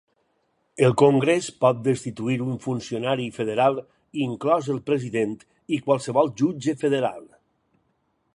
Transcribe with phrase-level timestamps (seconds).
[0.85, 3.77] El Congrés pot destituir un funcionari federal,
[4.25, 5.37] inclòs el president
[5.79, 7.23] i qualsevol jutge federal.